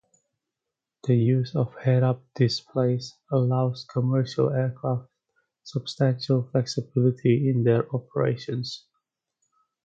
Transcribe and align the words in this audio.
The 1.03 1.15
use 1.15 1.55
of 1.55 1.75
head-up 1.77 2.23
displays 2.33 3.13
allows 3.31 3.85
commercial 3.85 4.49
aircraft 4.49 5.07
substantial 5.61 6.41
flexibility 6.51 7.51
in 7.51 7.63
their 7.63 7.87
operations. 7.93 8.87